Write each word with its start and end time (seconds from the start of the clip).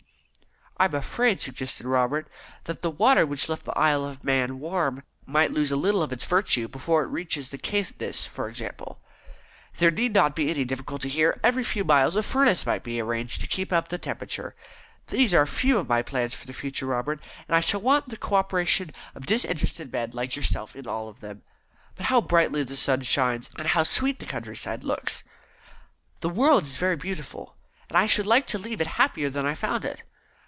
"I 0.77 0.85
am 0.85 0.95
afraid," 0.95 1.39
suggested 1.39 1.85
Robert, 1.85 2.27
"that 2.63 2.81
the 2.81 2.89
water 2.89 3.23
which 3.23 3.47
left 3.47 3.65
the 3.65 3.77
Isle 3.77 4.03
of 4.03 4.23
Man 4.23 4.59
warm 4.59 5.03
might 5.27 5.51
lose 5.51 5.69
a 5.71 5.75
little 5.75 6.01
of 6.01 6.11
its 6.11 6.25
virtue 6.25 6.67
before 6.67 7.03
it 7.03 7.09
reached 7.09 7.37
Caithness, 7.61 8.25
for 8.27 8.47
example." 8.47 8.99
"There 9.77 9.91
need 9.91 10.11
not 10.15 10.35
be 10.35 10.49
any 10.49 10.65
difficulty 10.65 11.07
there. 11.07 11.39
Every 11.43 11.63
few 11.63 11.83
miles 11.83 12.15
a 12.15 12.23
furnace 12.23 12.65
might 12.65 12.81
be 12.81 12.99
arranged 12.99 13.41
to 13.41 13.47
keep 13.47 13.71
up 13.71 13.89
the 13.89 13.99
temperature. 13.99 14.55
These 15.09 15.35
are 15.35 15.43
a 15.43 15.47
few 15.47 15.77
of 15.77 15.87
my 15.87 16.01
plans 16.01 16.33
for 16.33 16.47
the 16.47 16.53
future, 16.53 16.87
Robert, 16.87 17.19
and 17.47 17.55
I 17.55 17.59
shall 17.59 17.81
want 17.81 18.09
the 18.09 18.17
co 18.17 18.33
operation 18.37 18.89
of 19.13 19.27
disinterested 19.27 19.91
men 19.93 20.09
like 20.13 20.35
yourself 20.35 20.75
in 20.75 20.87
all 20.87 21.07
of 21.07 21.19
them. 21.19 21.43
But 21.95 22.07
how 22.07 22.21
brightly 22.21 22.63
the 22.63 22.75
sun 22.75 23.03
shines, 23.03 23.51
and 23.55 23.67
how 23.67 23.83
sweet 23.83 24.17
the 24.17 24.25
countryside 24.25 24.83
looks! 24.83 25.23
The 26.21 26.29
world 26.29 26.63
is 26.63 26.77
very 26.77 26.95
beautiful, 26.95 27.55
and 27.87 27.95
I 27.95 28.07
should 28.07 28.25
like 28.25 28.47
to 28.47 28.57
leave 28.57 28.81
it 28.81 28.87
happier 28.97 29.29
than 29.29 29.45
I 29.45 29.53
found 29.53 29.85
it. 29.85 30.01